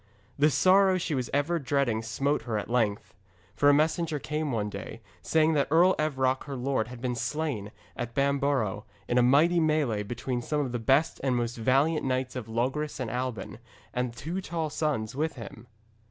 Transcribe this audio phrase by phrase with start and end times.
[0.39, 3.13] The sorrow she was ever dreading smote her at length.
[3.55, 7.71] For a messenger came one day, saying that Earl Evroc her lord had been slain
[7.95, 12.35] at Bamborough, in a mighty melée between some of the best and most valiant knights
[12.35, 13.59] of Logres and Alban,
[13.93, 15.67] and two tall sons with him.